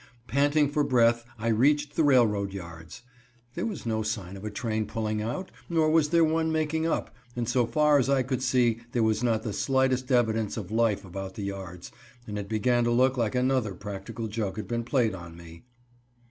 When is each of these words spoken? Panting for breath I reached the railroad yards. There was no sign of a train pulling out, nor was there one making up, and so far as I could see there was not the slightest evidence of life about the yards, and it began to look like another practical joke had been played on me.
Panting 0.25 0.67
for 0.71 0.83
breath 0.83 1.25
I 1.37 1.49
reached 1.49 1.95
the 1.95 2.03
railroad 2.03 2.53
yards. 2.53 3.03
There 3.53 3.67
was 3.67 3.85
no 3.85 4.01
sign 4.01 4.35
of 4.35 4.43
a 4.43 4.49
train 4.49 4.87
pulling 4.87 5.21
out, 5.21 5.51
nor 5.69 5.91
was 5.91 6.09
there 6.09 6.23
one 6.23 6.51
making 6.51 6.87
up, 6.87 7.13
and 7.35 7.47
so 7.47 7.67
far 7.67 7.99
as 7.99 8.09
I 8.09 8.23
could 8.23 8.41
see 8.41 8.79
there 8.93 9.03
was 9.03 9.21
not 9.21 9.43
the 9.43 9.53
slightest 9.53 10.11
evidence 10.11 10.57
of 10.57 10.71
life 10.71 11.05
about 11.05 11.35
the 11.35 11.43
yards, 11.43 11.91
and 12.25 12.39
it 12.39 12.49
began 12.49 12.83
to 12.85 12.89
look 12.91 13.15
like 13.15 13.35
another 13.35 13.75
practical 13.75 14.27
joke 14.27 14.55
had 14.57 14.67
been 14.67 14.83
played 14.85 15.13
on 15.13 15.37
me. 15.37 15.65